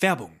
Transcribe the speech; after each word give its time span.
Werbung 0.00 0.40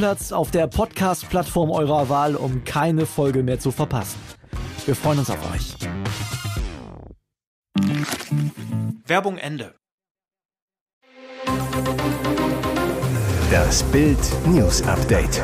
Stammplatz 0.00 0.32
auf 0.32 0.50
der 0.50 0.66
Podcast-Plattform 0.66 1.70
eurer 1.70 2.08
Wahl, 2.08 2.34
um 2.34 2.64
keine 2.64 3.04
Folge 3.04 3.42
mehr 3.42 3.60
zu 3.60 3.70
verpassen. 3.70 4.18
Wir 4.86 4.96
freuen 4.96 5.18
uns 5.18 5.28
auf 5.28 5.38
euch. 5.52 5.74
Werbung 9.04 9.36
Ende. 9.36 9.74
Das 13.50 13.82
Bild 13.84 14.18
News 14.46 14.82
Update. 14.84 15.42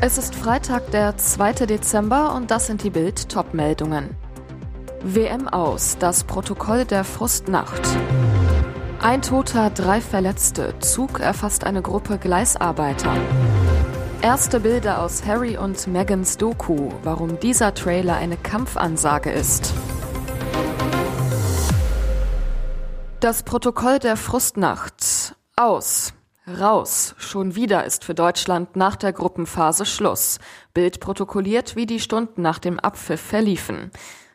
Es 0.00 0.16
ist 0.16 0.34
Freitag, 0.34 0.90
der 0.90 1.18
2. 1.18 1.66
Dezember 1.66 2.34
und 2.34 2.50
das 2.50 2.66
sind 2.68 2.82
die 2.84 2.90
Bild 2.90 3.28
Topmeldungen. 3.28 4.16
WM 5.02 5.46
aus, 5.46 5.98
das 5.98 6.24
Protokoll 6.24 6.86
der 6.86 7.04
Frustnacht. 7.04 7.82
Ein 9.02 9.20
Toter, 9.20 9.68
drei 9.68 10.00
Verletzte. 10.00 10.72
Zug 10.78 11.20
erfasst 11.20 11.64
eine 11.64 11.82
Gruppe 11.82 12.16
Gleisarbeiter. 12.16 13.14
Erste 14.24 14.58
Bilder 14.58 15.02
aus 15.02 15.26
Harry 15.26 15.58
und 15.58 15.86
Megans 15.86 16.38
Doku, 16.38 16.90
warum 17.02 17.38
dieser 17.40 17.74
Trailer 17.74 18.16
eine 18.16 18.38
Kampfansage 18.38 19.30
ist. 19.30 19.74
Das 23.20 23.42
Protokoll 23.42 23.98
der 23.98 24.16
Frustnacht. 24.16 25.36
Aus. 25.56 26.14
Raus. 26.48 27.14
Schon 27.18 27.54
wieder 27.54 27.84
ist 27.84 28.02
für 28.02 28.14
Deutschland 28.14 28.76
nach 28.76 28.96
der 28.96 29.12
Gruppenphase 29.12 29.84
Schluss. 29.84 30.38
Bild 30.72 31.00
protokolliert, 31.00 31.76
wie 31.76 31.84
die 31.84 32.00
Stunden 32.00 32.40
nach 32.40 32.58
dem 32.58 32.80
Abpfiff 32.80 33.20
verliefen. 33.20 33.90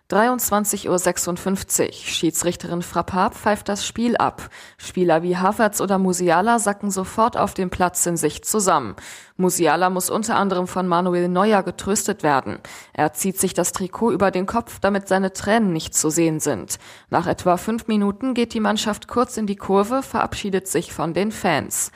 23.56 0.10 1.86
Uhr. 1.86 1.94
Schiedsrichterin 1.94 2.82
Frappab 2.82 3.36
pfeift 3.36 3.70
das 3.70 3.86
Spiel 3.86 4.18
ab. 4.18 4.50
Spieler 4.80 5.22
wie 5.22 5.38
Havertz 5.38 5.82
oder 5.82 6.00
Musiala 6.00 6.58
sacken 6.58 6.90
sofort 6.90 7.38
auf 7.38 7.54
dem 7.54 7.70
Platz 7.70 8.08
in 8.08 8.18
sich 8.18 8.44
zusammen. 8.44 8.96
Musiala 9.38 9.92
muss 9.92 10.10
unter 10.10 10.36
anderem 10.36 10.66
von 10.66 10.88
Manuel 10.88 11.28
Neuer 11.28 11.62
getröstet 11.62 12.24
werden. 12.24 12.58
Er 12.94 13.14
zieht 13.14 13.40
sich 13.40 13.54
das 13.54 13.72
Trikot 13.72 14.12
über 14.12 14.32
den 14.32 14.48
Kopf, 14.48 14.80
damit 14.80 15.08
seine 15.08 15.32
Tränen 15.32 15.74
nicht 15.74 15.94
zu 15.94 16.10
sehen 16.10 16.40
sind. 16.40 16.80
Nach 17.12 17.28
etwa 17.28 17.58
fünf 17.58 17.88
Minuten 17.88 18.34
geht 18.34 18.56
die 18.56 18.60
Mannschaft 18.60 19.08
kurz 19.08 19.38
in 19.38 19.46
die 19.46 19.58
Kurve, 19.58 20.02
verabschiedet 20.02 20.68
sich 20.68 20.92
von 20.92 21.14
den 21.14 21.32
Fans. 21.32 21.92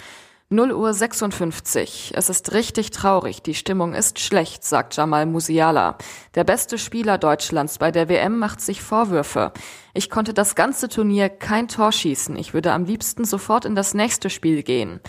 0 0.54 0.72
Uhr 0.72 0.94
56. 0.94 2.14
Es 2.16 2.30
ist 2.30 2.54
richtig 2.54 2.92
traurig. 2.92 3.42
Die 3.42 3.56
Stimmung 3.56 3.94
ist 3.94 4.20
schlecht, 4.20 4.64
sagt 4.64 4.96
Jamal 4.96 5.26
Musiala. 5.26 5.98
Der 6.36 6.44
beste 6.44 6.78
Spieler 6.78 7.18
Deutschlands 7.18 7.80
bei 7.80 7.92
der 7.92 8.08
WM 8.08 8.38
macht 8.38 8.62
sich 8.62 8.82
Vorwürfe. 8.82 9.52
Ich 9.96 10.12
konnte 10.12 10.34
das 10.34 10.54
ganze 10.54 10.90
Turnier 10.90 11.30
kein 11.30 11.68
Tor 11.68 11.92
schießen. 11.92 12.36
Ich 12.38 12.54
würde 12.54 12.72
am 12.72 12.86
liebsten 12.86 13.26
sofort 13.26 13.66
in 13.66 13.74
das 13.74 13.96
nächste 13.96 14.30
Spiel 14.30 14.62
gehen. 14.62 15.02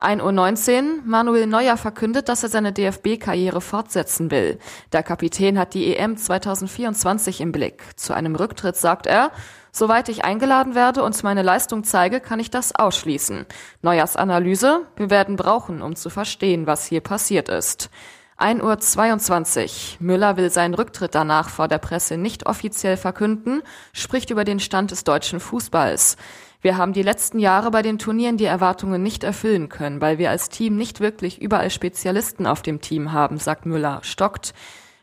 1.19 0.00 0.82
Uhr. 0.82 1.02
Manuel 1.04 1.46
Neuer 1.46 1.76
verkündet, 1.76 2.28
dass 2.28 2.42
er 2.42 2.48
seine 2.50 2.72
DFB-Karriere 2.72 3.60
fortsetzen 3.60 4.30
will. 4.30 4.58
Der 4.92 5.02
Kapitän 5.02 5.58
hat 5.58 5.74
die 5.74 5.96
EM 5.96 6.16
2024 6.16 7.40
im 7.40 7.52
Blick. 7.52 7.82
Zu 7.96 8.12
einem 8.12 8.36
Rücktritt 8.36 8.76
sagt 8.76 9.06
er, 9.06 9.32
Soweit 9.76 10.08
ich 10.08 10.24
eingeladen 10.24 10.76
werde 10.76 11.02
und 11.02 11.20
meine 11.24 11.42
Leistung 11.42 11.82
zeige, 11.82 12.20
kann 12.20 12.38
ich 12.38 12.48
das 12.48 12.76
ausschließen. 12.76 13.44
Neuers 13.82 14.14
Analyse, 14.14 14.86
wir 14.94 15.10
werden 15.10 15.34
brauchen, 15.34 15.82
um 15.82 15.96
zu 15.96 16.10
verstehen, 16.10 16.68
was 16.68 16.86
hier 16.86 17.00
passiert 17.00 17.48
ist. 17.48 17.90
1.22 18.38 19.62
Uhr. 19.62 20.06
Müller 20.06 20.36
will 20.36 20.50
seinen 20.50 20.74
Rücktritt 20.74 21.16
danach 21.16 21.48
vor 21.48 21.66
der 21.66 21.78
Presse 21.78 22.16
nicht 22.16 22.46
offiziell 22.46 22.96
verkünden, 22.96 23.62
spricht 23.92 24.30
über 24.30 24.44
den 24.44 24.60
Stand 24.60 24.92
des 24.92 25.02
deutschen 25.02 25.40
Fußballs. 25.40 26.18
Wir 26.60 26.76
haben 26.76 26.92
die 26.92 27.02
letzten 27.02 27.40
Jahre 27.40 27.72
bei 27.72 27.82
den 27.82 27.98
Turnieren 27.98 28.36
die 28.36 28.44
Erwartungen 28.44 29.02
nicht 29.02 29.24
erfüllen 29.24 29.68
können, 29.68 30.00
weil 30.00 30.18
wir 30.18 30.30
als 30.30 30.50
Team 30.50 30.76
nicht 30.76 31.00
wirklich 31.00 31.42
überall 31.42 31.70
Spezialisten 31.70 32.46
auf 32.46 32.62
dem 32.62 32.80
Team 32.80 33.10
haben, 33.10 33.38
sagt 33.38 33.66
Müller, 33.66 33.98
stockt. 34.02 34.54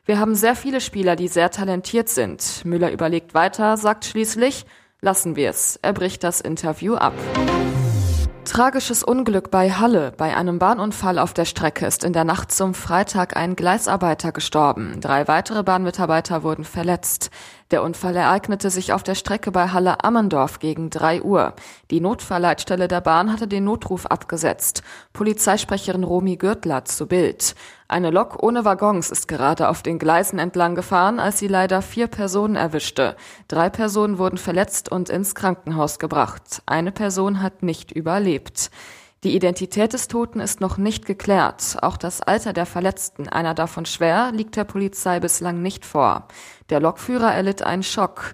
Wir 0.03 0.17
haben 0.17 0.33
sehr 0.33 0.55
viele 0.55 0.81
Spieler, 0.81 1.15
die 1.15 1.27
sehr 1.27 1.51
talentiert 1.51 2.09
sind. 2.09 2.65
Müller 2.65 2.91
überlegt 2.91 3.35
weiter, 3.35 3.77
sagt 3.77 4.05
schließlich, 4.05 4.65
lassen 4.99 5.35
wir 5.35 5.51
es. 5.51 5.77
Er 5.83 5.93
bricht 5.93 6.23
das 6.23 6.41
Interview 6.41 6.95
ab. 6.95 7.13
Tragisches 8.43 9.03
Unglück 9.03 9.51
bei 9.51 9.71
Halle. 9.71 10.11
Bei 10.17 10.35
einem 10.35 10.57
Bahnunfall 10.57 11.19
auf 11.19 11.33
der 11.33 11.45
Strecke 11.45 11.85
ist 11.85 12.03
in 12.03 12.13
der 12.13 12.23
Nacht 12.23 12.51
zum 12.51 12.73
Freitag 12.73 13.37
ein 13.37 13.55
Gleisarbeiter 13.55 14.31
gestorben. 14.31 14.99
Drei 14.99 15.27
weitere 15.27 15.61
Bahnmitarbeiter 15.61 16.41
wurden 16.41 16.65
verletzt. 16.65 17.29
Der 17.71 17.83
Unfall 17.83 18.17
ereignete 18.17 18.69
sich 18.69 18.91
auf 18.91 19.01
der 19.01 19.15
Strecke 19.15 19.49
bei 19.49 19.69
Halle 19.69 20.03
Ammendorf 20.03 20.59
gegen 20.59 20.89
drei 20.89 21.21
Uhr. 21.21 21.53
Die 21.89 22.01
Notfallleitstelle 22.01 22.89
der 22.89 22.99
Bahn 22.99 23.31
hatte 23.31 23.47
den 23.47 23.63
Notruf 23.63 24.05
abgesetzt. 24.05 24.83
Polizeisprecherin 25.13 26.03
Romy 26.03 26.35
Gürtler 26.35 26.83
zu 26.83 27.07
Bild. 27.07 27.55
Eine 27.87 28.09
Lok 28.09 28.43
ohne 28.43 28.65
Waggons 28.65 29.09
ist 29.09 29.29
gerade 29.29 29.69
auf 29.69 29.83
den 29.83 29.99
Gleisen 29.99 30.37
entlang 30.37 30.75
gefahren, 30.75 31.21
als 31.21 31.39
sie 31.39 31.47
leider 31.47 31.81
vier 31.81 32.07
Personen 32.07 32.57
erwischte. 32.57 33.15
Drei 33.47 33.69
Personen 33.69 34.17
wurden 34.17 34.37
verletzt 34.37 34.91
und 34.91 35.09
ins 35.09 35.33
Krankenhaus 35.33 35.97
gebracht. 35.97 36.61
Eine 36.65 36.91
Person 36.91 37.41
hat 37.41 37.63
nicht 37.63 37.91
überlebt. 37.93 38.69
Die 39.23 39.35
Identität 39.35 39.93
des 39.93 40.07
Toten 40.07 40.39
ist 40.39 40.61
noch 40.61 40.77
nicht 40.77 41.05
geklärt. 41.05 41.77
Auch 41.83 41.97
das 41.97 42.21
Alter 42.21 42.53
der 42.53 42.65
Verletzten, 42.65 43.29
einer 43.29 43.53
davon 43.53 43.85
schwer, 43.85 44.31
liegt 44.31 44.55
der 44.55 44.63
Polizei 44.63 45.19
bislang 45.19 45.61
nicht 45.61 45.85
vor. 45.85 46.27
Der 46.71 46.79
Lokführer 46.79 47.31
erlitt 47.31 47.61
einen 47.61 47.83
Schock. 47.83 48.33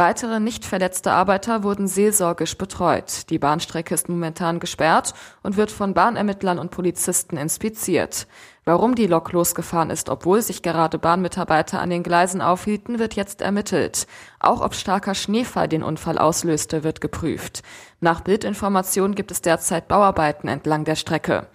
Weitere 0.00 0.40
nicht 0.40 0.64
verletzte 0.64 1.12
Arbeiter 1.12 1.62
wurden 1.62 1.86
seelsorgisch 1.86 2.56
betreut. 2.56 3.28
Die 3.28 3.38
Bahnstrecke 3.38 3.92
ist 3.92 4.08
momentan 4.08 4.58
gesperrt 4.58 5.12
und 5.42 5.58
wird 5.58 5.70
von 5.70 5.92
Bahnermittlern 5.92 6.58
und 6.58 6.70
Polizisten 6.70 7.36
inspiziert. 7.36 8.26
Warum 8.64 8.94
die 8.94 9.06
Lok 9.06 9.30
losgefahren 9.32 9.90
ist, 9.90 10.08
obwohl 10.08 10.40
sich 10.40 10.62
gerade 10.62 10.98
Bahnmitarbeiter 10.98 11.82
an 11.82 11.90
den 11.90 12.02
Gleisen 12.02 12.40
aufhielten, 12.40 12.98
wird 12.98 13.12
jetzt 13.12 13.42
ermittelt. 13.42 14.06
Auch 14.38 14.62
ob 14.62 14.74
starker 14.74 15.14
Schneefall 15.14 15.68
den 15.68 15.82
Unfall 15.82 16.16
auslöste, 16.16 16.82
wird 16.82 17.02
geprüft. 17.02 17.62
Nach 18.00 18.22
Bildinformation 18.22 19.14
gibt 19.14 19.30
es 19.30 19.42
derzeit 19.42 19.86
Bauarbeiten 19.86 20.48
entlang 20.48 20.84
der 20.84 20.96
Strecke. 20.96 21.46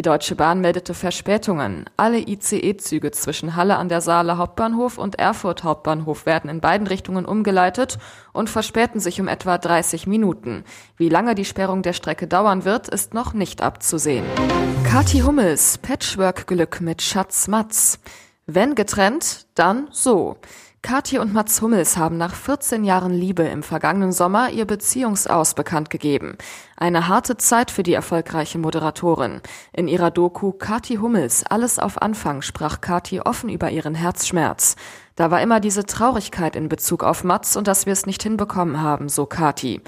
Die 0.00 0.08
Deutsche 0.08 0.34
Bahn 0.34 0.62
meldete 0.62 0.94
Verspätungen. 0.94 1.84
Alle 1.98 2.20
ICE-Züge 2.26 3.10
zwischen 3.10 3.54
Halle 3.54 3.76
an 3.76 3.90
der 3.90 4.00
Saale 4.00 4.38
Hauptbahnhof 4.38 4.96
und 4.96 5.18
Erfurt 5.18 5.62
Hauptbahnhof 5.62 6.24
werden 6.24 6.48
in 6.48 6.62
beiden 6.62 6.86
Richtungen 6.86 7.26
umgeleitet 7.26 7.98
und 8.32 8.48
verspäten 8.48 8.98
sich 8.98 9.20
um 9.20 9.28
etwa 9.28 9.58
30 9.58 10.06
Minuten. 10.06 10.64
Wie 10.96 11.10
lange 11.10 11.34
die 11.34 11.44
Sperrung 11.44 11.82
der 11.82 11.92
Strecke 11.92 12.26
dauern 12.26 12.64
wird, 12.64 12.88
ist 12.88 13.12
noch 13.12 13.34
nicht 13.34 13.60
abzusehen. 13.60 14.24
Kathi 14.84 15.18
Hummels, 15.18 15.76
Patchwork-Glück 15.76 16.80
mit 16.80 17.02
Schatz 17.02 17.46
Matz. 17.46 17.98
Wenn 18.46 18.74
getrennt, 18.74 19.48
dann 19.54 19.88
so. 19.90 20.38
Kathi 20.82 21.18
und 21.18 21.34
Mats 21.34 21.60
Hummels 21.60 21.98
haben 21.98 22.16
nach 22.16 22.34
14 22.34 22.84
Jahren 22.84 23.12
Liebe 23.12 23.42
im 23.42 23.62
vergangenen 23.62 24.12
Sommer 24.12 24.50
ihr 24.50 24.64
Beziehungsaus 24.64 25.54
bekannt 25.54 25.90
gegeben. 25.90 26.38
Eine 26.76 27.06
harte 27.06 27.36
Zeit 27.36 27.70
für 27.70 27.82
die 27.82 27.92
erfolgreiche 27.92 28.58
Moderatorin. 28.58 29.42
In 29.72 29.88
ihrer 29.88 30.10
Doku 30.10 30.52
Kathi 30.52 30.96
Hummels 30.96 31.44
Alles 31.44 31.78
auf 31.78 32.00
Anfang 32.00 32.40
sprach 32.40 32.80
Kathi 32.80 33.20
offen 33.20 33.50
über 33.50 33.70
ihren 33.70 33.94
Herzschmerz. 33.94 34.76
Da 35.16 35.30
war 35.30 35.42
immer 35.42 35.60
diese 35.60 35.84
Traurigkeit 35.84 36.56
in 36.56 36.70
Bezug 36.70 37.04
auf 37.04 37.24
Mats 37.24 37.56
und 37.56 37.68
dass 37.68 37.84
wir 37.84 37.92
es 37.92 38.06
nicht 38.06 38.22
hinbekommen 38.22 38.80
haben, 38.80 39.10
so 39.10 39.26
Kathi. 39.26 39.82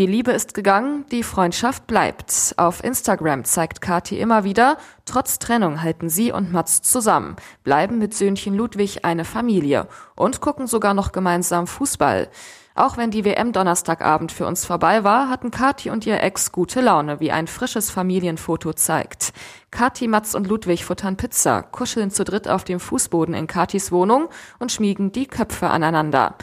Die 0.00 0.06
Liebe 0.06 0.32
ist 0.32 0.54
gegangen, 0.54 1.04
die 1.10 1.22
Freundschaft 1.22 1.86
bleibt. 1.86 2.54
Auf 2.56 2.82
Instagram 2.82 3.44
zeigt 3.44 3.82
Kati 3.82 4.18
immer 4.18 4.44
wieder, 4.44 4.78
trotz 5.04 5.38
Trennung 5.38 5.82
halten 5.82 6.08
sie 6.08 6.32
und 6.32 6.50
Mats 6.54 6.80
zusammen, 6.80 7.36
bleiben 7.64 7.98
mit 7.98 8.14
Söhnchen 8.14 8.54
Ludwig 8.54 9.04
eine 9.04 9.26
Familie 9.26 9.88
und 10.16 10.40
gucken 10.40 10.66
sogar 10.66 10.94
noch 10.94 11.12
gemeinsam 11.12 11.66
Fußball. 11.66 12.30
Auch 12.74 12.96
wenn 12.96 13.10
die 13.10 13.26
WM 13.26 13.52
Donnerstagabend 13.52 14.32
für 14.32 14.46
uns 14.46 14.64
vorbei 14.64 15.04
war, 15.04 15.28
hatten 15.28 15.50
Kati 15.50 15.90
und 15.90 16.06
ihr 16.06 16.22
Ex 16.22 16.50
gute 16.50 16.80
Laune, 16.80 17.20
wie 17.20 17.30
ein 17.30 17.46
frisches 17.46 17.90
Familienfoto 17.90 18.72
zeigt. 18.72 19.34
Kati, 19.70 20.08
Mats 20.08 20.34
und 20.34 20.46
Ludwig 20.46 20.82
futtern 20.82 21.18
Pizza, 21.18 21.60
kuscheln 21.60 22.10
zu 22.10 22.24
dritt 22.24 22.48
auf 22.48 22.64
dem 22.64 22.80
Fußboden 22.80 23.34
in 23.34 23.46
Katis 23.46 23.92
Wohnung 23.92 24.30
und 24.60 24.72
schmiegen 24.72 25.12
die 25.12 25.26
Köpfe 25.26 25.68
aneinander. 25.68 26.36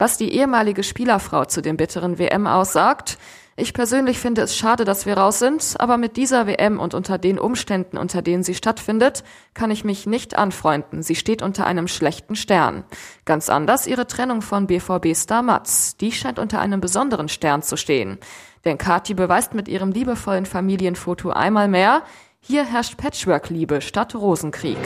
Was 0.00 0.16
die 0.16 0.32
ehemalige 0.32 0.82
Spielerfrau 0.82 1.44
zu 1.44 1.60
dem 1.60 1.76
bitteren 1.76 2.18
WM 2.18 2.46
aussagt, 2.46 3.18
Ich 3.56 3.74
persönlich 3.74 4.18
finde 4.18 4.40
es 4.40 4.56
schade, 4.56 4.86
dass 4.86 5.04
wir 5.04 5.18
raus 5.18 5.38
sind, 5.38 5.74
aber 5.78 5.98
mit 5.98 6.16
dieser 6.16 6.46
WM 6.46 6.80
und 6.80 6.94
unter 6.94 7.18
den 7.18 7.38
Umständen, 7.38 7.98
unter 7.98 8.22
denen 8.22 8.42
sie 8.42 8.54
stattfindet, 8.54 9.22
kann 9.52 9.70
ich 9.70 9.84
mich 9.84 10.06
nicht 10.06 10.38
anfreunden. 10.38 11.02
Sie 11.02 11.14
steht 11.14 11.42
unter 11.42 11.66
einem 11.66 11.86
schlechten 11.86 12.36
Stern. 12.36 12.84
Ganz 13.26 13.50
anders 13.50 13.86
ihre 13.86 14.06
Trennung 14.06 14.40
von 14.40 14.66
BVB-Star 14.66 15.42
Mats. 15.42 15.98
Die 15.98 16.12
scheint 16.12 16.38
unter 16.38 16.60
einem 16.60 16.80
besonderen 16.80 17.28
Stern 17.28 17.60
zu 17.60 17.76
stehen. 17.76 18.16
Denn 18.64 18.78
Kati 18.78 19.12
beweist 19.12 19.52
mit 19.52 19.68
ihrem 19.68 19.92
liebevollen 19.92 20.46
Familienfoto 20.46 21.28
einmal 21.28 21.68
mehr, 21.68 22.02
hier 22.40 22.64
herrscht 22.64 22.96
Patchwork-Liebe 22.96 23.82
statt 23.82 24.14
Rosenkrieg. 24.14 24.78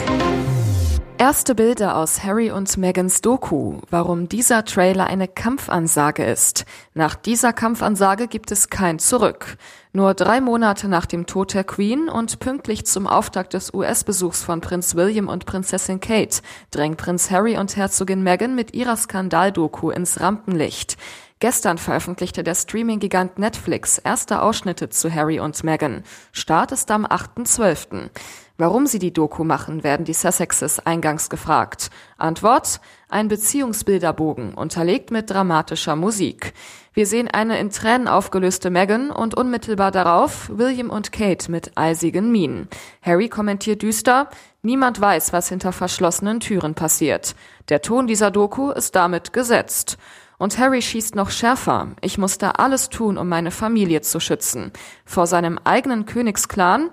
Erste 1.25 1.55
Bilder 1.55 1.97
aus 1.97 2.23
Harry 2.23 2.51
und 2.51 2.77
Megans 2.77 3.23
Doku, 3.23 3.79
warum 3.89 4.29
dieser 4.29 4.67
Trailer 4.67 5.07
eine 5.07 5.27
Kampfansage 5.27 6.23
ist. 6.23 6.67
Nach 6.93 7.15
dieser 7.15 7.55
Kampfansage 7.55 8.29
gibt 8.29 8.53
es 8.53 8.69
kein 8.69 8.99
Zurück. 8.99 9.57
Nur 9.95 10.13
drei 10.13 10.43
Monate 10.43 10.87
nach 10.87 11.07
dem 11.07 11.25
Tod 11.25 11.55
der 11.55 11.65
Queen 11.65 12.11
und 12.11 12.41
pünktlich 12.41 12.85
zum 12.85 13.07
Auftakt 13.07 13.55
des 13.55 13.73
US-Besuchs 13.73 14.45
von 14.45 14.61
Prinz 14.61 14.97
William 14.97 15.29
und 15.29 15.47
Prinzessin 15.47 15.99
Kate 15.99 16.43
drängt 16.71 16.99
Prinz 16.99 17.31
Harry 17.31 17.57
und 17.57 17.75
Herzogin 17.75 18.23
Meghan 18.23 18.55
mit 18.55 18.75
ihrer 18.75 18.99
Skandaldoku 18.99 19.89
ins 19.89 20.21
Rampenlicht. 20.21 20.99
Gestern 21.41 21.79
veröffentlichte 21.79 22.43
der 22.43 22.55
Streaming-Gigant 22.55 23.39
Netflix 23.39 23.99
erste 23.99 24.41
Ausschnitte 24.41 24.89
zu 24.89 25.13
Harry 25.13 25.41
und 25.41 25.63
Meghan. 25.65 26.05
Start 26.33 26.73
ist 26.73 26.91
am 26.91 27.05
8.12. 27.05 28.11
Warum 28.57 28.87
sie 28.87 29.01
die 29.01 29.13
Doku 29.13 29.43
machen, 29.43 29.83
werden 29.83 30.07
die 30.07 30.15
Sussexes 30.15 30.79
eingangs 30.87 31.29
gefragt. 31.29 31.91
Antwort? 32.19 32.81
Ein 33.09 33.27
Beziehungsbilderbogen, 33.27 34.55
unterlegt 34.55 35.11
mit 35.11 35.29
dramatischer 35.29 35.97
Musik. 35.97 36.55
Wir 36.93 37.07
sehen 37.07 37.27
eine 37.27 37.59
in 37.59 37.71
Tränen 37.71 38.07
aufgelöste 38.07 38.71
Meghan 38.71 39.11
und 39.11 39.37
unmittelbar 39.37 39.91
darauf 39.91 40.49
William 40.55 40.91
und 40.91 41.11
Kate 41.11 41.51
mit 41.51 41.77
eisigen 41.77 42.31
Mienen. 42.31 42.69
Harry 43.03 43.29
kommentiert 43.29 43.83
düster, 43.83 44.31
niemand 44.63 45.01
weiß, 45.01 45.33
was 45.33 45.49
hinter 45.49 45.73
verschlossenen 45.73 46.39
Türen 46.39 46.77
passiert. 46.77 47.35
Der 47.69 47.83
Ton 47.83 48.07
dieser 48.07 48.31
Doku 48.31 48.71
ist 48.71 48.95
damit 48.95 49.33
gesetzt. 49.33 49.99
Und 50.39 50.59
Harry 50.59 50.83
schießt 50.83 51.15
noch 51.15 51.31
schärfer. 51.31 51.89
Ich 52.01 52.19
musste 52.19 52.59
alles 52.59 52.89
tun, 52.89 53.19
um 53.19 53.29
meine 53.29 53.51
Familie 53.51 54.01
zu 54.01 54.21
schützen. 54.21 54.73
Vor 55.05 55.27
seinem 55.27 55.59
eigenen 55.65 56.07
Königsklan 56.07 56.91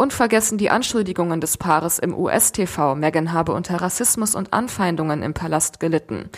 Unvergessen 0.00 0.56
die 0.56 0.70
Anschuldigungen 0.70 1.42
des 1.42 1.58
Paares 1.58 1.98
im 1.98 2.16
US-TV, 2.16 2.94
Meghan 2.94 3.34
habe 3.34 3.52
unter 3.52 3.82
Rassismus 3.82 4.34
und 4.34 4.54
Anfeindungen 4.54 5.22
im 5.22 5.34
Palast 5.34 5.78
gelitten. 5.78 6.30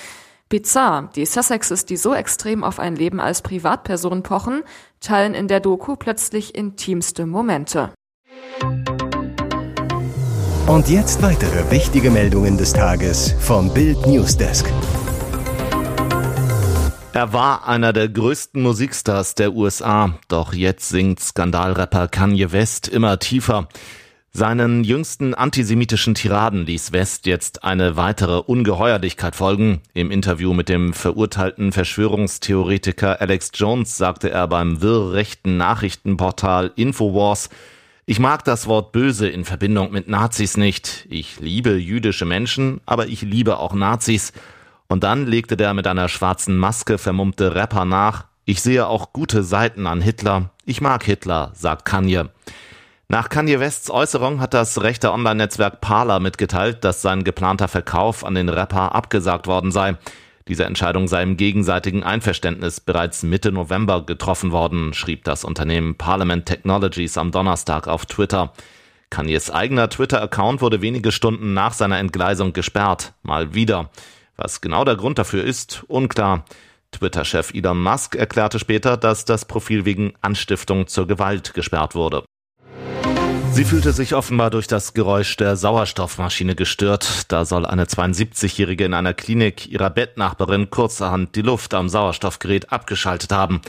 Bizarr, 0.48 1.10
die 1.14 1.24
Sussexes, 1.24 1.86
die 1.86 1.96
so 1.96 2.12
extrem 2.12 2.64
auf 2.64 2.80
ein 2.80 2.96
Leben 2.96 3.20
als 3.20 3.40
Privatperson 3.40 4.24
pochen, 4.24 4.62
teilen 5.00 5.34
in 5.34 5.46
der 5.46 5.60
Doku 5.60 5.94
plötzlich 5.94 6.56
intimste 6.56 7.24
Momente. 7.24 7.90
Und 10.66 10.88
jetzt 10.88 11.22
weitere 11.22 11.70
wichtige 11.70 12.10
Meldungen 12.10 12.58
des 12.58 12.72
Tages 12.72 13.34
vom 13.38 13.72
Bild 13.72 14.06
Newsdesk. 14.06 14.66
Er 17.14 17.34
war 17.34 17.68
einer 17.68 17.92
der 17.92 18.08
größten 18.08 18.62
Musikstars 18.62 19.34
der 19.34 19.52
USA, 19.52 20.18
doch 20.28 20.54
jetzt 20.54 20.88
singt 20.88 21.20
Skandalrapper 21.20 22.08
Kanye 22.08 22.52
West 22.52 22.88
immer 22.88 23.18
tiefer. 23.18 23.68
Seinen 24.32 24.82
jüngsten 24.82 25.34
antisemitischen 25.34 26.14
Tiraden 26.14 26.64
ließ 26.64 26.92
West 26.92 27.26
jetzt 27.26 27.64
eine 27.64 27.96
weitere 27.96 28.38
Ungeheuerlichkeit 28.38 29.36
folgen. 29.36 29.82
Im 29.92 30.10
Interview 30.10 30.54
mit 30.54 30.70
dem 30.70 30.94
verurteilten 30.94 31.70
Verschwörungstheoretiker 31.72 33.20
Alex 33.20 33.50
Jones 33.52 33.98
sagte 33.98 34.30
er 34.30 34.48
beim 34.48 34.80
wirrrechten 34.80 35.58
Nachrichtenportal 35.58 36.72
Infowars, 36.76 37.50
ich 38.06 38.20
mag 38.20 38.42
das 38.44 38.66
Wort 38.66 38.92
böse 38.92 39.28
in 39.28 39.44
Verbindung 39.44 39.92
mit 39.92 40.08
Nazis 40.08 40.56
nicht. 40.56 41.06
Ich 41.10 41.40
liebe 41.40 41.76
jüdische 41.76 42.24
Menschen, 42.24 42.80
aber 42.86 43.06
ich 43.08 43.20
liebe 43.20 43.58
auch 43.58 43.74
Nazis. 43.74 44.32
Und 44.92 45.04
dann 45.04 45.26
legte 45.26 45.56
der 45.56 45.72
mit 45.72 45.86
einer 45.86 46.10
schwarzen 46.10 46.58
Maske 46.58 46.98
vermummte 46.98 47.54
Rapper 47.54 47.86
nach, 47.86 48.26
ich 48.44 48.60
sehe 48.60 48.86
auch 48.86 49.14
gute 49.14 49.42
Seiten 49.42 49.86
an 49.86 50.02
Hitler. 50.02 50.50
Ich 50.66 50.82
mag 50.82 51.02
Hitler, 51.02 51.50
sagt 51.54 51.86
Kanye. 51.86 52.24
Nach 53.08 53.30
Kanye 53.30 53.58
Wests 53.58 53.88
Äußerung 53.88 54.38
hat 54.38 54.52
das 54.52 54.82
rechte 54.82 55.10
Online-Netzwerk 55.10 55.80
Parler 55.80 56.20
mitgeteilt, 56.20 56.84
dass 56.84 57.00
sein 57.00 57.24
geplanter 57.24 57.68
Verkauf 57.68 58.22
an 58.22 58.34
den 58.34 58.50
Rapper 58.50 58.94
abgesagt 58.94 59.46
worden 59.46 59.72
sei. 59.72 59.96
Diese 60.46 60.66
Entscheidung 60.66 61.08
sei 61.08 61.22
im 61.22 61.38
gegenseitigen 61.38 62.02
Einverständnis 62.02 62.80
bereits 62.80 63.22
Mitte 63.22 63.50
November 63.50 64.04
getroffen 64.04 64.52
worden, 64.52 64.92
schrieb 64.92 65.24
das 65.24 65.42
Unternehmen 65.42 65.94
Parliament 65.96 66.44
Technologies 66.44 67.16
am 67.16 67.30
Donnerstag 67.32 67.88
auf 67.88 68.04
Twitter. 68.04 68.52
Kanyes 69.08 69.50
eigener 69.50 69.88
Twitter-Account 69.88 70.60
wurde 70.60 70.82
wenige 70.82 71.12
Stunden 71.12 71.54
nach 71.54 71.72
seiner 71.72 71.98
Entgleisung 71.98 72.52
gesperrt. 72.52 73.14
Mal 73.22 73.54
wieder. 73.54 73.88
Was 74.36 74.60
genau 74.60 74.84
der 74.84 74.96
Grund 74.96 75.18
dafür 75.18 75.44
ist, 75.44 75.84
unklar. 75.88 76.44
Twitter-Chef 76.92 77.54
Elon 77.54 77.82
Musk 77.82 78.14
erklärte 78.14 78.58
später, 78.58 78.96
dass 78.96 79.24
das 79.24 79.44
Profil 79.44 79.84
wegen 79.84 80.12
Anstiftung 80.20 80.86
zur 80.86 81.06
Gewalt 81.06 81.54
gesperrt 81.54 81.94
wurde. 81.94 82.24
Sie 83.52 83.64
fühlte 83.64 83.92
sich 83.92 84.14
offenbar 84.14 84.48
durch 84.48 84.66
das 84.66 84.94
Geräusch 84.94 85.36
der 85.36 85.56
Sauerstoffmaschine 85.56 86.54
gestört. 86.54 87.30
Da 87.30 87.44
soll 87.44 87.66
eine 87.66 87.84
72-Jährige 87.84 88.86
in 88.86 88.94
einer 88.94 89.12
Klinik 89.12 89.70
ihrer 89.70 89.90
Bettnachbarin 89.90 90.70
kurzerhand 90.70 91.36
die 91.36 91.42
Luft 91.42 91.74
am 91.74 91.90
Sauerstoffgerät 91.90 92.72
abgeschaltet 92.72 93.30
haben. 93.30 93.60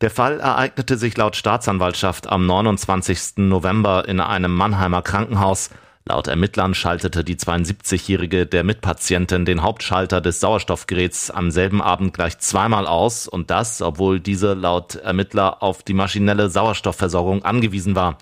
Der 0.00 0.10
Fall 0.10 0.40
ereignete 0.40 0.96
sich 0.96 1.16
laut 1.18 1.36
Staatsanwaltschaft 1.36 2.28
am 2.28 2.46
29. 2.46 3.36
November 3.36 4.08
in 4.08 4.20
einem 4.20 4.54
Mannheimer 4.54 5.02
Krankenhaus. 5.02 5.68
Laut 6.08 6.28
Ermittlern 6.28 6.72
schaltete 6.72 7.24
die 7.24 7.34
72-Jährige 7.34 8.46
der 8.46 8.62
Mitpatientin 8.62 9.44
den 9.44 9.62
Hauptschalter 9.62 10.20
des 10.20 10.38
Sauerstoffgeräts 10.38 11.32
am 11.32 11.50
selben 11.50 11.82
Abend 11.82 12.14
gleich 12.14 12.38
zweimal 12.38 12.86
aus 12.86 13.26
und 13.26 13.50
das, 13.50 13.82
obwohl 13.82 14.20
diese 14.20 14.54
laut 14.54 14.94
Ermittler 14.94 15.64
auf 15.64 15.82
die 15.82 15.94
maschinelle 15.94 16.48
Sauerstoffversorgung 16.48 17.44
angewiesen 17.44 17.96
war. 17.96 18.18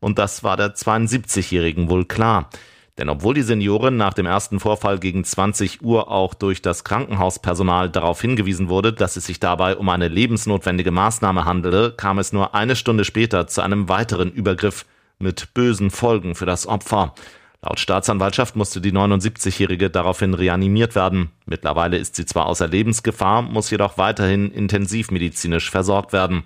Und 0.00 0.18
das 0.18 0.42
war 0.42 0.56
der 0.56 0.74
72-Jährigen 0.74 1.90
wohl 1.90 2.06
klar. 2.06 2.48
Denn 2.96 3.10
obwohl 3.10 3.34
die 3.34 3.42
Seniorin 3.42 3.98
nach 3.98 4.14
dem 4.14 4.24
ersten 4.24 4.58
Vorfall 4.58 4.98
gegen 4.98 5.22
20 5.22 5.82
Uhr 5.82 6.10
auch 6.10 6.32
durch 6.32 6.62
das 6.62 6.82
Krankenhauspersonal 6.82 7.90
darauf 7.90 8.22
hingewiesen 8.22 8.70
wurde, 8.70 8.94
dass 8.94 9.18
es 9.18 9.26
sich 9.26 9.38
dabei 9.38 9.76
um 9.76 9.90
eine 9.90 10.08
lebensnotwendige 10.08 10.92
Maßnahme 10.92 11.44
handele, 11.44 11.92
kam 11.92 12.18
es 12.18 12.32
nur 12.32 12.54
eine 12.54 12.74
Stunde 12.74 13.04
später 13.04 13.46
zu 13.46 13.60
einem 13.60 13.90
weiteren 13.90 14.32
Übergriff 14.32 14.86
mit 15.18 15.54
bösen 15.54 15.90
Folgen 15.90 16.34
für 16.34 16.46
das 16.46 16.66
Opfer. 16.66 17.14
Laut 17.60 17.80
Staatsanwaltschaft 17.80 18.54
musste 18.54 18.80
die 18.80 18.92
79-Jährige 18.92 19.90
daraufhin 19.90 20.34
reanimiert 20.34 20.94
werden. 20.94 21.30
Mittlerweile 21.44 21.98
ist 21.98 22.14
sie 22.14 22.24
zwar 22.24 22.46
außer 22.46 22.68
Lebensgefahr, 22.68 23.42
muss 23.42 23.70
jedoch 23.70 23.98
weiterhin 23.98 24.52
intensivmedizinisch 24.52 25.70
versorgt 25.70 26.12
werden. 26.12 26.44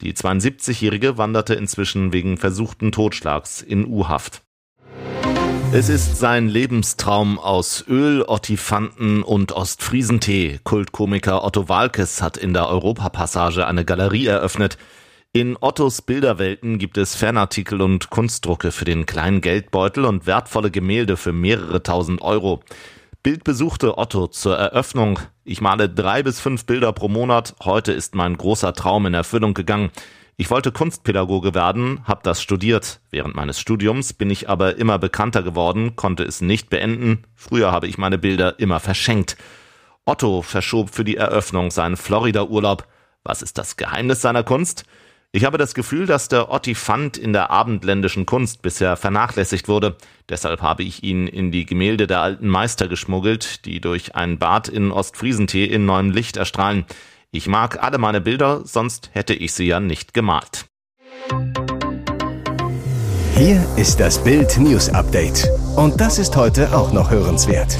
Die 0.00 0.14
72-Jährige 0.14 1.16
wanderte 1.16 1.54
inzwischen 1.54 2.12
wegen 2.12 2.38
versuchten 2.38 2.92
Totschlags 2.92 3.62
in 3.62 3.86
U-Haft. 3.86 4.42
Es 5.70 5.90
ist 5.90 6.16
sein 6.16 6.48
Lebenstraum 6.48 7.38
aus 7.38 7.84
Öl, 7.86 8.24
Ottifanten 8.26 9.22
und 9.22 9.52
Ostfriesentee. 9.52 10.60
Kultkomiker 10.64 11.44
Otto 11.44 11.68
Walkes 11.68 12.22
hat 12.22 12.38
in 12.38 12.54
der 12.54 12.68
Europapassage 12.68 13.66
eine 13.66 13.84
Galerie 13.84 14.26
eröffnet. 14.26 14.78
In 15.34 15.58
Ottos 15.60 16.00
Bilderwelten 16.00 16.78
gibt 16.78 16.96
es 16.96 17.14
Fanartikel 17.14 17.82
und 17.82 18.08
Kunstdrucke 18.08 18.72
für 18.72 18.86
den 18.86 19.04
kleinen 19.04 19.42
Geldbeutel 19.42 20.06
und 20.06 20.26
wertvolle 20.26 20.70
Gemälde 20.70 21.18
für 21.18 21.34
mehrere 21.34 21.82
tausend 21.82 22.22
Euro. 22.22 22.62
Bild 23.22 23.44
besuchte 23.44 23.98
Otto 23.98 24.28
zur 24.28 24.56
Eröffnung. 24.56 25.18
Ich 25.44 25.60
male 25.60 25.90
drei 25.90 26.22
bis 26.22 26.40
fünf 26.40 26.64
Bilder 26.64 26.94
pro 26.94 27.08
Monat. 27.08 27.56
Heute 27.62 27.92
ist 27.92 28.14
mein 28.14 28.38
großer 28.38 28.72
Traum 28.72 29.04
in 29.04 29.12
Erfüllung 29.12 29.52
gegangen. 29.52 29.90
Ich 30.38 30.50
wollte 30.50 30.72
Kunstpädagoge 30.72 31.54
werden, 31.54 32.00
habe 32.04 32.22
das 32.22 32.40
studiert. 32.40 33.00
Während 33.10 33.36
meines 33.36 33.60
Studiums 33.60 34.14
bin 34.14 34.30
ich 34.30 34.48
aber 34.48 34.76
immer 34.78 34.98
bekannter 34.98 35.42
geworden, 35.42 35.94
konnte 35.94 36.24
es 36.24 36.40
nicht 36.40 36.70
beenden. 36.70 37.24
Früher 37.34 37.70
habe 37.70 37.86
ich 37.86 37.98
meine 37.98 38.16
Bilder 38.16 38.58
immer 38.58 38.80
verschenkt. 38.80 39.36
Otto 40.06 40.40
verschob 40.40 40.88
für 40.88 41.04
die 41.04 41.16
Eröffnung 41.16 41.70
seinen 41.70 41.98
Florida-Urlaub. 41.98 42.86
Was 43.24 43.42
ist 43.42 43.58
das 43.58 43.76
Geheimnis 43.76 44.22
seiner 44.22 44.42
Kunst? 44.42 44.86
Ich 45.30 45.44
habe 45.44 45.58
das 45.58 45.74
Gefühl, 45.74 46.06
dass 46.06 46.28
der 46.28 46.50
Ottifant 46.50 47.18
in 47.18 47.34
der 47.34 47.50
abendländischen 47.50 48.24
Kunst 48.24 48.62
bisher 48.62 48.96
vernachlässigt 48.96 49.68
wurde. 49.68 49.96
Deshalb 50.30 50.62
habe 50.62 50.82
ich 50.84 51.02
ihn 51.02 51.26
in 51.26 51.52
die 51.52 51.66
Gemälde 51.66 52.06
der 52.06 52.22
alten 52.22 52.48
Meister 52.48 52.88
geschmuggelt, 52.88 53.66
die 53.66 53.82
durch 53.82 54.14
ein 54.14 54.38
Bad 54.38 54.68
in 54.68 54.90
Ostfriesentee 54.90 55.66
in 55.66 55.84
neuem 55.84 56.12
Licht 56.12 56.38
erstrahlen. 56.38 56.86
Ich 57.30 57.46
mag 57.46 57.82
alle 57.82 57.98
meine 57.98 58.22
Bilder, 58.22 58.62
sonst 58.64 59.10
hätte 59.12 59.34
ich 59.34 59.52
sie 59.52 59.66
ja 59.66 59.80
nicht 59.80 60.14
gemalt. 60.14 60.64
Hier 63.34 63.62
ist 63.76 64.00
das 64.00 64.24
Bild 64.24 64.56
News 64.56 64.88
Update. 64.88 65.46
Und 65.76 66.00
das 66.00 66.18
ist 66.18 66.36
heute 66.36 66.74
auch 66.74 66.92
noch 66.94 67.10
hörenswert. 67.10 67.78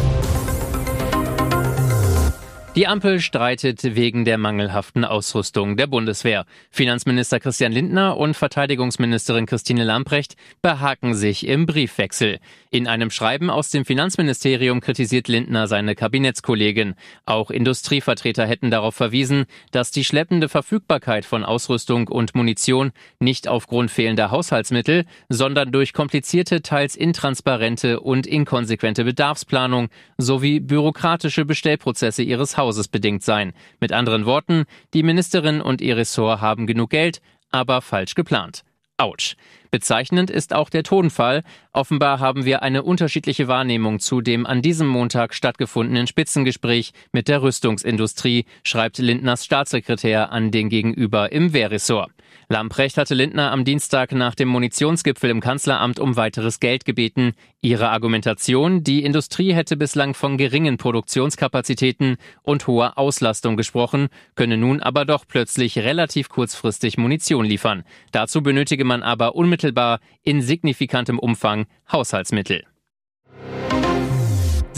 Die 2.78 2.86
Ampel 2.86 3.18
streitet 3.18 3.96
wegen 3.96 4.24
der 4.24 4.38
mangelhaften 4.38 5.04
Ausrüstung 5.04 5.76
der 5.76 5.88
Bundeswehr. 5.88 6.44
Finanzminister 6.70 7.40
Christian 7.40 7.72
Lindner 7.72 8.16
und 8.16 8.34
Verteidigungsministerin 8.34 9.46
Christine 9.46 9.82
Lamprecht 9.82 10.36
behaken 10.62 11.14
sich 11.14 11.44
im 11.44 11.66
Briefwechsel. 11.66 12.38
In 12.70 12.86
einem 12.86 13.10
Schreiben 13.10 13.50
aus 13.50 13.70
dem 13.70 13.84
Finanzministerium 13.84 14.80
kritisiert 14.80 15.26
Lindner 15.26 15.66
seine 15.66 15.96
Kabinettskollegin. 15.96 16.94
Auch 17.26 17.50
Industrievertreter 17.50 18.46
hätten 18.46 18.70
darauf 18.70 18.94
verwiesen, 18.94 19.46
dass 19.72 19.90
die 19.90 20.04
schleppende 20.04 20.48
Verfügbarkeit 20.48 21.24
von 21.24 21.44
Ausrüstung 21.44 22.06
und 22.06 22.36
Munition 22.36 22.92
nicht 23.18 23.48
aufgrund 23.48 23.90
fehlender 23.90 24.30
Haushaltsmittel, 24.30 25.04
sondern 25.28 25.72
durch 25.72 25.92
komplizierte, 25.92 26.62
teils 26.62 26.94
intransparente 26.94 27.98
und 27.98 28.24
inkonsequente 28.28 29.02
Bedarfsplanung 29.02 29.88
sowie 30.16 30.60
bürokratische 30.60 31.44
Bestellprozesse 31.44 32.22
ihres 32.22 32.56
Hauses 32.56 32.67
Hauses 32.68 32.88
bedingt 32.88 33.22
sein. 33.22 33.54
Mit 33.80 33.94
anderen 33.94 34.26
Worten, 34.26 34.64
die 34.92 35.02
Ministerin 35.02 35.62
und 35.62 35.80
ihr 35.80 35.96
Ressort 35.96 36.42
haben 36.42 36.66
genug 36.66 36.90
Geld, 36.90 37.22
aber 37.50 37.80
falsch 37.80 38.14
geplant. 38.14 38.62
Autsch. 38.98 39.36
Bezeichnend 39.70 40.28
ist 40.28 40.52
auch 40.52 40.68
der 40.68 40.82
Tonfall. 40.82 41.44
Offenbar 41.72 42.20
haben 42.20 42.44
wir 42.44 42.60
eine 42.60 42.82
unterschiedliche 42.82 43.48
Wahrnehmung 43.48 44.00
zu 44.00 44.20
dem 44.20 44.44
an 44.44 44.60
diesem 44.60 44.86
Montag 44.86 45.32
stattgefundenen 45.32 46.06
Spitzengespräch 46.06 46.92
mit 47.10 47.28
der 47.28 47.40
Rüstungsindustrie, 47.40 48.44
schreibt 48.64 48.98
Lindners 48.98 49.46
Staatssekretär 49.46 50.30
an 50.30 50.50
den 50.50 50.68
Gegenüber 50.68 51.32
im 51.32 51.54
Wehrressort. 51.54 52.10
Lamprecht 52.48 52.96
hatte 52.96 53.14
Lindner 53.14 53.52
am 53.52 53.64
Dienstag 53.64 54.12
nach 54.12 54.34
dem 54.34 54.48
Munitionsgipfel 54.48 55.30
im 55.30 55.40
Kanzleramt 55.40 55.98
um 55.98 56.16
weiteres 56.16 56.60
Geld 56.60 56.84
gebeten. 56.84 57.32
Ihre 57.60 57.90
Argumentation, 57.90 58.84
die 58.84 59.04
Industrie 59.04 59.52
hätte 59.52 59.76
bislang 59.76 60.14
von 60.14 60.38
geringen 60.38 60.78
Produktionskapazitäten 60.78 62.16
und 62.42 62.66
hoher 62.66 62.96
Auslastung 62.96 63.56
gesprochen, 63.56 64.08
könne 64.34 64.56
nun 64.56 64.80
aber 64.80 65.04
doch 65.04 65.24
plötzlich 65.26 65.78
relativ 65.78 66.28
kurzfristig 66.28 66.98
Munition 66.98 67.44
liefern. 67.44 67.84
Dazu 68.12 68.42
benötige 68.42 68.84
man 68.84 69.02
aber 69.02 69.34
unmittelbar 69.34 70.00
in 70.22 70.40
signifikantem 70.40 71.18
Umfang 71.18 71.66
Haushaltsmittel. 71.90 72.64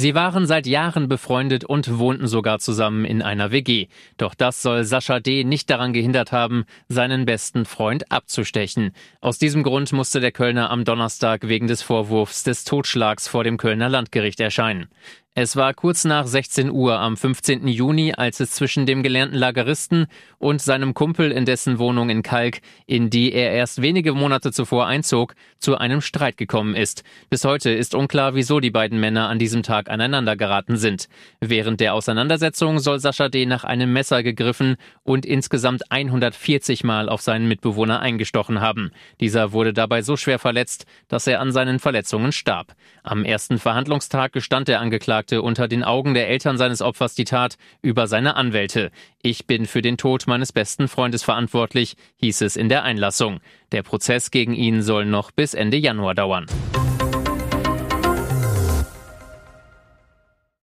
Sie 0.01 0.15
waren 0.15 0.47
seit 0.47 0.67
Jahren 0.67 1.09
befreundet 1.09 1.67
und 1.67 1.99
wohnten 1.99 2.27
sogar 2.27 2.59
zusammen 2.59 3.05
in 3.05 3.21
einer 3.21 3.53
WG. 3.53 3.89
Doch 4.17 4.35
das 4.35 4.63
soll 4.63 4.85
Sascha 4.85 5.21
D. 5.21 5.45
nicht 5.45 5.69
daran 5.69 5.93
gehindert 5.93 6.33
haben, 6.33 6.65
seinen 6.89 7.27
besten 7.27 7.67
Freund 7.67 8.11
abzustechen. 8.11 8.93
Aus 9.21 9.37
diesem 9.37 9.63
Grund 9.63 9.93
musste 9.93 10.21
der 10.21 10.33
Kölner 10.33 10.71
am 10.71 10.85
Donnerstag 10.85 11.49
wegen 11.49 11.67
des 11.67 11.83
Vorwurfs 11.83 12.45
des 12.45 12.65
Totschlags 12.65 13.29
vor 13.29 13.45
dem 13.45 13.59
Kölner 13.59 13.91
Landgericht 13.91 14.41
erscheinen. 14.41 14.89
Es 15.37 15.55
war 15.55 15.75
kurz 15.75 16.05
nach 16.05 16.27
16 16.27 16.73
Uhr 16.73 16.99
am 16.99 17.17
15. 17.17 17.69
Juni, 17.69 18.13
als 18.13 18.41
es 18.41 18.51
zwischen 18.51 18.85
dem 18.85 19.05
gelernten 19.05 19.37
Lageristen 19.37 20.09
und 20.39 20.61
seinem 20.61 20.93
Kumpel 20.93 21.31
in 21.31 21.45
dessen 21.45 21.79
Wohnung 21.79 22.11
in 22.11 22.25
Kalk, 22.25 22.59
in 22.87 23.11
die 23.11 23.33
er 23.33 23.53
erst 23.53 23.81
wenige 23.81 24.13
Monate 24.13 24.51
zuvor 24.51 24.89
einzog, 24.89 25.37
zu 25.61 25.79
einem 25.79 26.01
Streit 26.01 26.37
gekommen 26.37 26.75
ist. 26.75 27.05
Bis 27.29 27.45
heute 27.45 27.71
ist 27.71 27.95
unklar, 27.95 28.35
wieso 28.35 28.59
die 28.59 28.73
beiden 28.73 28.99
Männer 28.99 29.29
an 29.29 29.39
diesem 29.39 29.63
Tag 29.63 29.89
aneinander 29.89 30.35
geraten 30.35 30.77
sind. 30.77 31.09
Während 31.41 31.79
der 31.79 31.95
Auseinandersetzung 31.95 32.81
soll 32.81 32.99
Sascha 32.99 33.29
D. 33.29 33.47
nach 33.47 33.63
einem 33.63 33.93
Messer 33.93 34.25
gegriffen 34.25 34.79
und 35.05 35.25
insgesamt 35.25 35.93
140 35.93 36.83
Mal 36.83 37.09
auf 37.09 37.21
seinen 37.21 37.47
Mitbewohner 37.47 38.01
eingestochen 38.01 38.61
haben. 38.61 38.91
Dieser 39.21 39.53
wurde 39.53 39.73
dabei 39.75 40.03
so 40.03 40.17
schwer 40.17 40.41
verletzt, 40.41 40.87
dass 41.07 41.29
er 41.29 41.41
an 41.41 41.53
seinen 41.53 41.79
Verletzungen 41.79 42.33
starb. 42.33 42.75
Am 43.05 43.25
ersten 43.25 43.59
Verhandlungstag 43.59 44.33
gestand 44.33 44.67
der 44.67 44.81
Angeklagte 44.81 45.20
sagte 45.21 45.43
unter 45.43 45.69
den 45.69 45.85
Augen 45.85 46.15
der 46.15 46.29
Eltern 46.31 46.57
seines 46.57 46.81
Opfers 46.81 47.15
die 47.15 47.27
Tat 47.27 47.59
über 47.83 48.07
seine 48.07 48.37
Anwälte. 48.37 48.91
Ich 49.21 49.47
bin 49.47 49.67
für 49.67 49.83
den 49.83 49.99
Tod 49.99 50.27
meines 50.27 50.51
besten 50.51 50.89
Freundes 50.89 51.23
verantwortlich, 51.23 51.97
hieß 52.23 52.41
es 52.41 52.57
in 52.57 52.71
der 52.71 52.85
Einlassung. 52.85 53.41
Der 53.71 53.83
Prozess 53.83 54.31
gegen 54.31 54.55
ihn 54.55 54.81
soll 54.81 55.05
noch 55.05 55.31
bis 55.31 55.53
Ende 55.53 55.77
Januar 55.77 56.15
dauern. 56.15 56.47